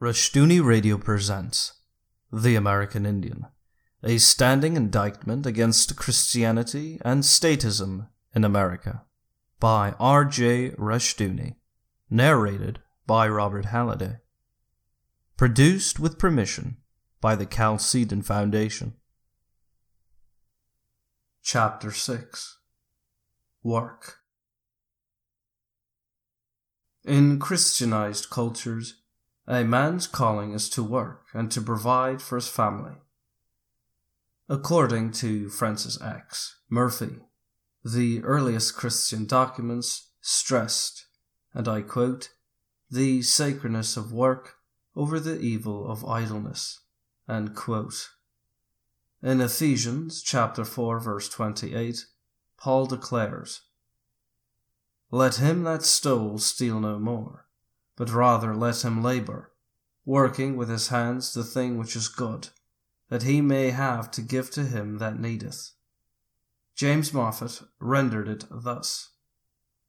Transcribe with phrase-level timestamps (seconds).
[0.00, 1.74] Rushdoony Radio presents
[2.32, 3.48] The American Indian,
[4.02, 9.02] a standing indictment against Christianity and statism in America,
[9.58, 10.70] by R.J.
[10.78, 11.56] Rushdoony,
[12.08, 14.20] narrated by Robert Halliday.
[15.36, 16.78] Produced with permission
[17.20, 18.94] by the Chalcedon Foundation.
[21.42, 22.56] Chapter 6
[23.62, 24.20] Work
[27.04, 28.99] In Christianized cultures,
[29.50, 32.94] a man's calling is to work and to provide for his family.
[34.48, 36.60] According to Francis X.
[36.68, 37.16] Murphy,
[37.84, 41.06] the earliest Christian documents stressed,
[41.52, 42.30] and I quote,
[42.88, 44.54] the sacredness of work
[44.94, 46.82] over the evil of idleness.
[47.28, 47.50] In
[49.40, 52.04] Ephesians chapter 4 verse 28,
[52.56, 53.62] Paul declares,
[55.10, 57.46] Let him that stole steal no more
[58.00, 59.52] but rather let him labor,
[60.06, 62.48] working with his hands the thing which is good,
[63.10, 65.72] that he may have to give to him that needeth.
[66.74, 69.10] James Moffatt rendered it thus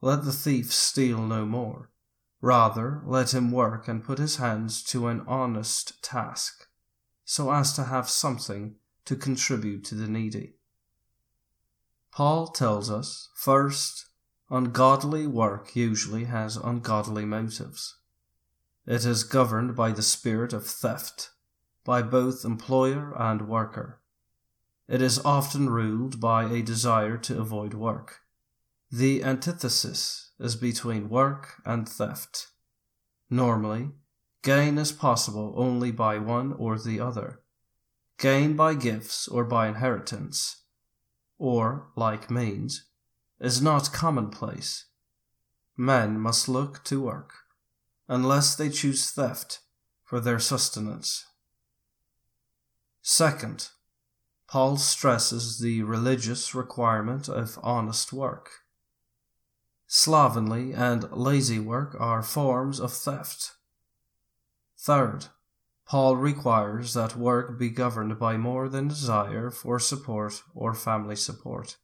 [0.00, 1.92] Let the thief steal no more,
[2.40, 6.66] rather let him work and put his hands to an honest task,
[7.24, 8.74] so as to have something
[9.04, 10.54] to contribute to the needy.
[12.10, 14.06] Paul tells us, first,
[14.52, 17.96] Ungodly work usually has ungodly motives.
[18.86, 21.30] It is governed by the spirit of theft,
[21.86, 24.02] by both employer and worker.
[24.86, 28.20] It is often ruled by a desire to avoid work.
[28.90, 32.48] The antithesis is between work and theft.
[33.30, 33.92] Normally,
[34.42, 37.40] gain is possible only by one or the other
[38.18, 40.64] gain by gifts or by inheritance,
[41.38, 42.84] or, like means,
[43.42, 44.86] is not commonplace.
[45.76, 47.32] Men must look to work,
[48.08, 49.58] unless they choose theft
[50.04, 51.26] for their sustenance.
[53.02, 53.70] Second,
[54.46, 58.50] Paul stresses the religious requirement of honest work.
[59.88, 63.52] Slovenly and lazy work are forms of theft.
[64.78, 65.26] Third,
[65.84, 71.76] Paul requires that work be governed by more than desire for support or family support.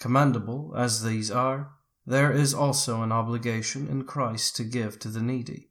[0.00, 1.72] Commendable as these are,
[2.06, 5.70] there is also an obligation in Christ to give to the needy.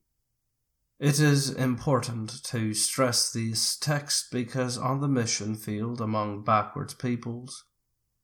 [0.99, 7.65] It is important to stress this text because on the mission field among backward peoples,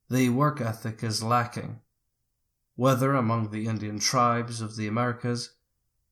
[0.08, 1.80] the work ethic is lacking,
[2.76, 5.56] whether among the Indian tribes of the Americas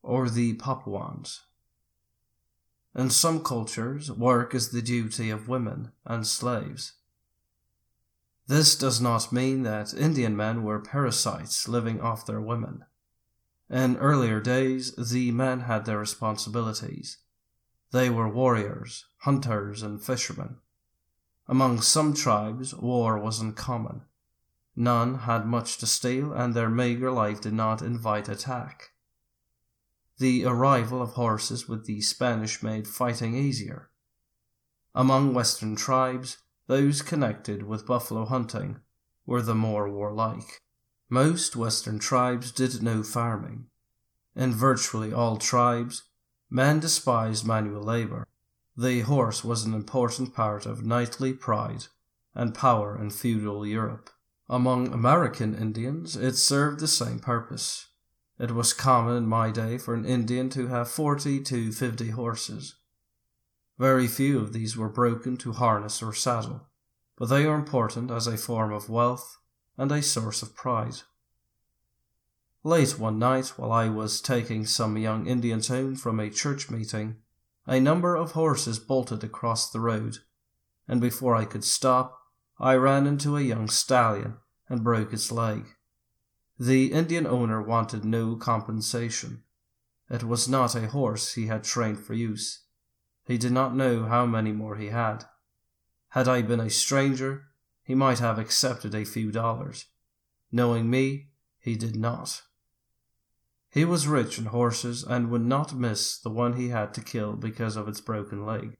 [0.01, 1.41] or the Papuans.
[2.95, 6.93] In some cultures, work is the duty of women and slaves.
[8.47, 12.85] This does not mean that Indian men were parasites living off their women.
[13.69, 17.17] In earlier days, the men had their responsibilities.
[17.91, 20.57] They were warriors, hunters, and fishermen.
[21.47, 24.03] Among some tribes, war was uncommon.
[24.75, 28.91] None had much to steal, and their meagre life did not invite attack.
[30.17, 33.89] The arrival of horses with the Spanish made fighting easier.
[34.95, 36.37] Among Western tribes,
[36.67, 38.79] those connected with buffalo hunting
[39.25, 40.61] were the more warlike.
[41.09, 43.67] Most Western tribes did no farming.
[44.35, 46.03] In virtually all tribes,
[46.49, 48.27] men despised manual labor.
[48.75, 51.85] The horse was an important part of knightly pride
[52.33, 54.09] and power in feudal Europe.
[54.49, 57.87] Among American Indians, it served the same purpose.
[58.39, 62.75] It was common in my day for an Indian to have forty to fifty horses.
[63.79, 66.67] Very few of these were broken to harness or saddle,
[67.17, 69.37] but they are important as a form of wealth
[69.77, 71.01] and a source of pride.
[72.63, 77.17] Late one night, while I was taking some young Indians home from a church meeting,
[77.65, 80.19] a number of horses bolted across the road,
[80.87, 82.19] and before I could stop,
[82.59, 84.37] I ran into a young stallion
[84.69, 85.65] and broke its leg.
[86.59, 89.43] The Indian owner wanted no compensation.
[90.09, 92.63] It was not a horse he had trained for use.
[93.25, 95.25] He did not know how many more he had.
[96.09, 97.45] Had I been a stranger,
[97.83, 99.85] he might have accepted a few dollars.
[100.51, 101.29] Knowing me,
[101.59, 102.41] he did not.
[103.69, 107.33] He was rich in horses and would not miss the one he had to kill
[107.33, 108.75] because of its broken leg.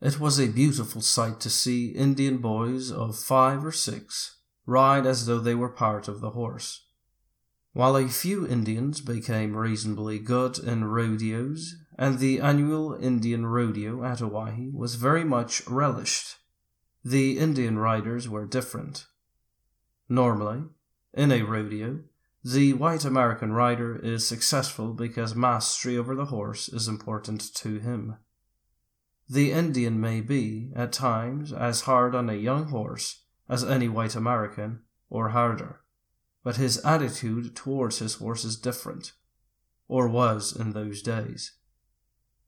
[0.00, 4.36] It was a beautiful sight to see Indian boys of five or six
[4.66, 6.86] ride as though they were part of the horse.
[7.72, 14.20] While a few Indians became reasonably good in rodeos, and the annual Indian rodeo at
[14.20, 16.36] Owyhee was very much relished,
[17.04, 19.06] the Indian riders were different.
[20.08, 20.64] Normally,
[21.14, 22.00] in a rodeo,
[22.44, 28.18] The white American rider is successful because mastery over the horse is important to him.
[29.28, 34.14] The Indian may be, at times, as hard on a young horse as any white
[34.14, 35.80] American, or harder,
[36.44, 39.12] but his attitude towards his horse is different,
[39.88, 41.50] or was in those days.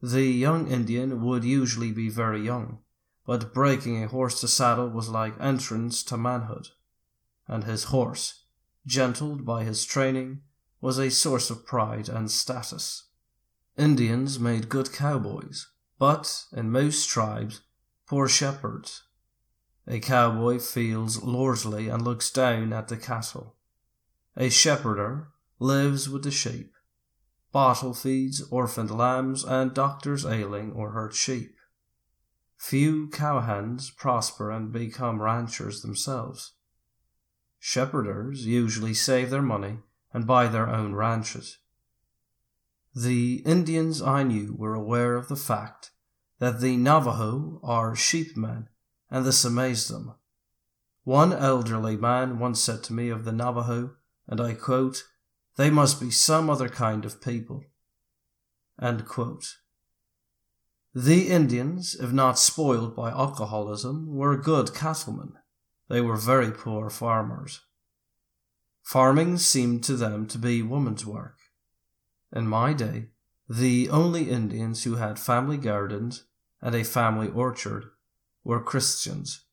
[0.00, 2.78] The young Indian would usually be very young,
[3.26, 6.68] but breaking a horse to saddle was like entrance to manhood,
[7.48, 8.44] and his horse,
[8.86, 10.42] gentled by his training,
[10.80, 13.08] was a source of pride and status.
[13.76, 15.66] Indians made good cowboys,
[15.98, 17.62] but in most tribes,
[18.06, 19.02] poor shepherds.
[19.88, 23.56] A cowboy feels lordly and looks down at the cattle.
[24.36, 25.28] A shepherder
[25.58, 26.72] lives with the sheep,
[27.52, 31.56] bottle feeds orphaned lambs and doctors ailing or hurt sheep.
[32.56, 36.54] Few cowhands prosper and become ranchers themselves.
[37.58, 39.78] Shepherders usually save their money
[40.12, 41.58] and buy their own ranches.
[42.94, 45.90] The Indians I knew were aware of the fact
[46.38, 48.68] that the Navajo are sheepmen,
[49.10, 50.14] and this amazed them.
[51.04, 53.94] One elderly man once said to me of the Navajo,
[54.26, 55.04] and I quote,
[55.58, 57.64] They must be some other kind of people.
[60.94, 65.32] The Indians, if not spoiled by alcoholism, were good cattlemen.
[65.88, 67.62] They were very poor farmers.
[68.84, 71.38] Farming seemed to them to be woman's work.
[72.32, 73.08] In my day,
[73.48, 76.22] the only Indians who had family gardens
[76.62, 77.86] and a family orchard
[78.44, 79.44] were Christians.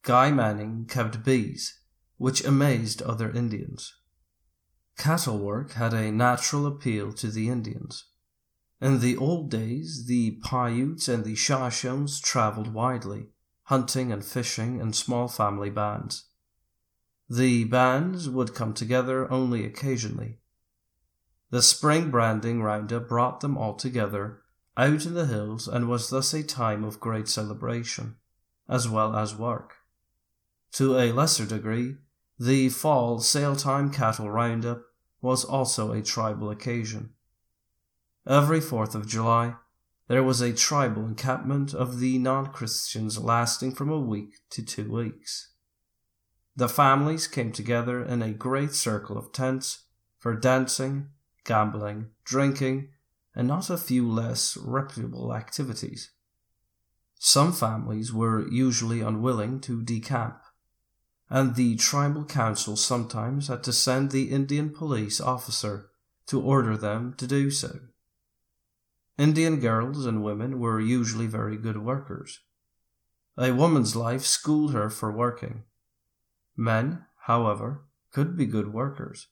[0.00, 1.78] Guy Manning kept bees,
[2.16, 3.95] which amazed other Indians.
[4.96, 8.04] Cattle work had a natural appeal to the Indians.
[8.80, 13.28] In the old days, the Paiutes and the Shoshones traveled widely,
[13.64, 16.24] hunting and fishing in small family bands.
[17.28, 20.38] The bands would come together only occasionally.
[21.50, 24.42] The spring branding roundup brought them all together
[24.76, 28.16] out in the hills and was thus a time of great celebration,
[28.68, 29.76] as well as work.
[30.72, 31.96] To a lesser degree,
[32.38, 34.82] the fall sale time cattle roundup
[35.20, 37.10] was also a tribal occasion.
[38.26, 39.54] Every 4th of July,
[40.08, 44.90] there was a tribal encampment of the non Christians lasting from a week to two
[44.90, 45.52] weeks.
[46.54, 49.84] The families came together in a great circle of tents
[50.18, 51.08] for dancing,
[51.44, 52.88] gambling, drinking,
[53.34, 56.10] and not a few less reputable activities.
[57.18, 60.38] Some families were usually unwilling to decamp,
[61.28, 65.90] and the tribal council sometimes had to send the Indian police officer
[66.26, 67.80] to order them to do so.
[69.18, 72.40] Indian girls and women were usually very good workers.
[73.38, 75.64] A woman's life schooled her for working.
[76.56, 79.28] Men, however, could be good workers,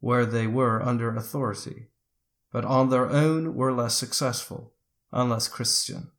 [0.00, 1.88] where they were under authority,
[2.52, 4.74] but on their own were less successful,
[5.12, 6.10] unless Christian.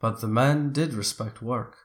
[0.00, 1.76] But the men did respect work.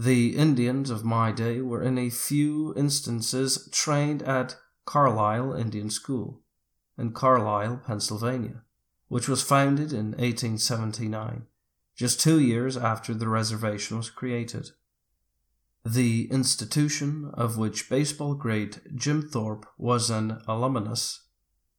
[0.00, 6.40] The Indians of my day were in a few instances trained at Carlisle Indian School,
[6.96, 8.62] in Carlisle, Pennsylvania
[9.08, 11.46] which was founded in 1879,
[11.96, 14.70] just two years after the reservation was created.
[15.84, 21.24] The institution, of which baseball great Jim Thorpe was an alumnus,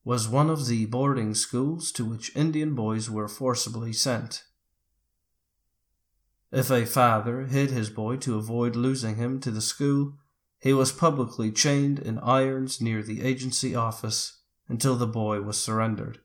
[0.04, 4.44] was one of the boarding schools to which Indian boys were forcibly sent.
[6.52, 10.18] If a father hid his boy to avoid losing him to the school,
[10.60, 16.20] he was publicly chained in irons near the agency office until the boy was surrendered.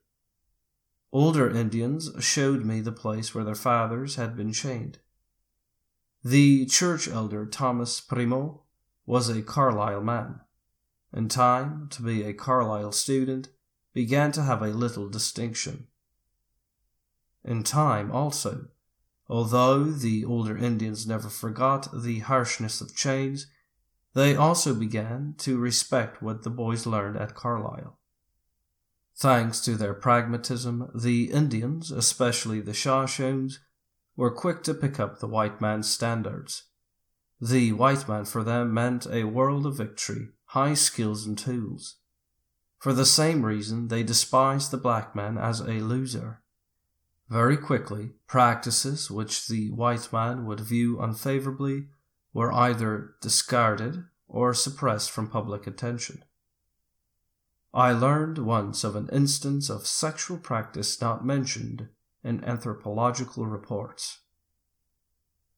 [1.12, 4.98] Older Indians showed me the place where their fathers had been chained.
[6.24, 8.62] The church elder Thomas Primo
[9.06, 10.40] was a Carlisle man.
[11.12, 13.50] In time, to be a Carlisle student
[13.92, 15.86] began to have a little distinction.
[17.44, 18.66] In time, also,
[19.28, 23.46] although the older Indians never forgot the harshness of chains,
[24.14, 27.98] they also began to respect what the boys learned at Carlisle.
[29.16, 33.58] Thanks to their pragmatism, the Indians, especially the Shoshones,
[34.16, 36.64] were quick to pick up the white man's standards.
[37.40, 41.96] The white man for them meant a world of victory, high skills and tools.
[42.78, 46.42] For the same reason, they despised the black man as a loser.
[47.28, 51.88] Very quickly, practices which the white man would view unfavorably
[52.32, 56.24] were either discarded or suppressed from public attention.
[57.72, 61.88] I learned once of an instance of sexual practice not mentioned
[62.22, 64.20] in anthropological reports.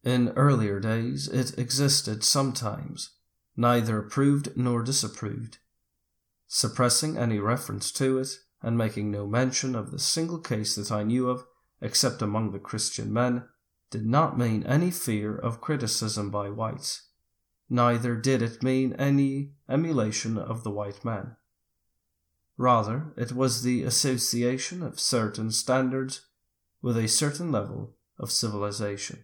[0.03, 3.11] In earlier days, it existed sometimes,
[3.57, 5.59] neither approved nor disapproved,
[6.47, 8.29] suppressing any reference to it
[8.63, 11.45] and making no mention of the single case that I knew of,
[11.87, 13.45] except among the Christian men,
[13.93, 17.11] did not mean any fear of criticism by whites.
[17.71, 21.37] Neither did it mean any emulation of the white man.
[22.57, 26.23] Rather, it was the association of certain standards
[26.83, 29.23] with a certain level of civilization.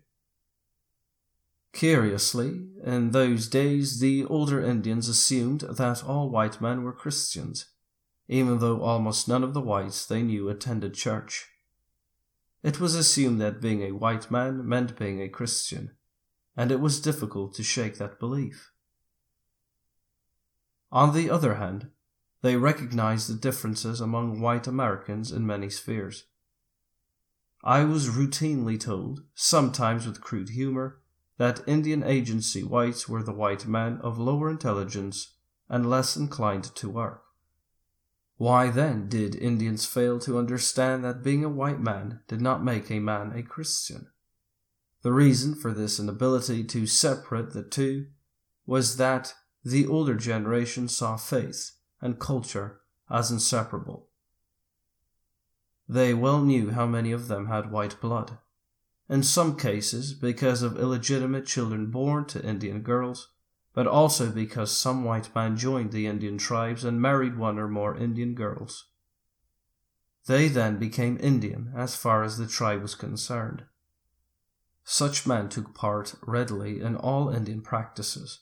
[1.72, 7.66] Curiously, in those days the older Indians assumed that all white men were Christians,
[8.28, 11.48] even though almost none of the whites they knew attended church.
[12.62, 15.92] It was assumed that being a white man meant being a Christian,
[16.56, 18.70] and it was difficult to shake that belief.
[20.92, 21.90] On the other hand,
[22.42, 26.24] they recognized the differences among white Americans in many spheres.
[27.64, 31.00] I was routinely told, sometimes with crude humor,
[31.38, 35.34] that Indian agency whites were the white men of lower intelligence
[35.68, 37.22] and less inclined to work.
[38.42, 42.90] Why then did Indians fail to understand that being a white man did not make
[42.90, 44.08] a man a Christian?
[45.02, 48.06] The reason for this inability to separate the two
[48.66, 49.34] was that
[49.64, 54.08] the older generation saw faith and culture as inseparable.
[55.88, 58.38] They well knew how many of them had white blood.
[59.08, 63.28] In some cases, because of illegitimate children born to Indian girls,
[63.74, 67.96] but also because some white man joined the Indian tribes and married one or more
[67.96, 68.86] Indian girls.
[70.26, 73.64] They then became Indian as far as the tribe was concerned.
[74.84, 78.40] Such men took part readily in all Indian practices.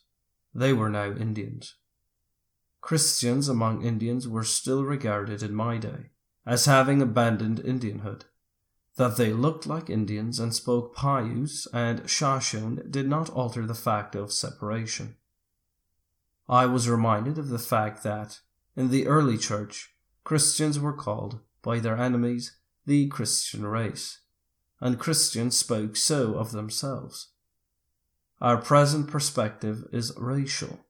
[0.55, 1.77] They were now Indians.
[2.81, 6.11] Christians among Indians were still regarded in my day
[6.47, 8.23] as having abandoned Indianhood.
[8.97, 14.15] That they looked like Indians and spoke Paiute and Shoshone did not alter the fact
[14.15, 15.17] of separation.
[16.51, 18.41] I was reminded of the fact that,
[18.75, 24.23] in the early church, Christians were called, by their enemies, the Christian race,
[24.81, 27.29] and Christians spoke so of themselves.
[28.41, 30.81] Our present perspective is racial.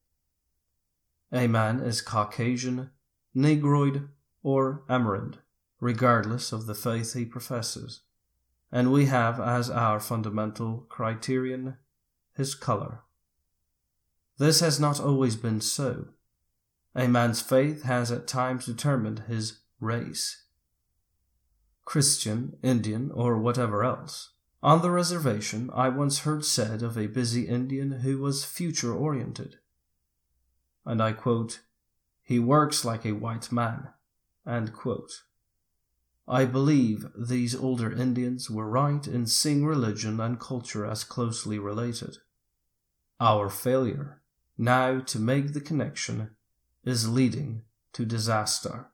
[1.30, 2.88] A man is Caucasian,
[3.34, 4.08] Negroid,
[4.42, 5.40] or Amerind,
[5.78, 8.00] regardless of the faith he professes,
[8.72, 11.76] and we have as our fundamental criterion
[12.34, 13.02] his color.
[14.40, 16.06] This has not always been so.
[16.94, 20.44] A man's faith has at times determined his race.
[21.84, 24.30] Christian, Indian, or whatever else.
[24.62, 29.58] On the reservation, I once heard said of a busy Indian who was future oriented.
[30.86, 31.60] And I quote,
[32.22, 33.88] He works like a white man.
[36.26, 42.16] I believe these older Indians were right in seeing religion and culture as closely related.
[43.20, 44.19] Our failure
[44.60, 46.30] now to make the connection
[46.84, 47.62] is leading
[47.94, 48.88] to disaster.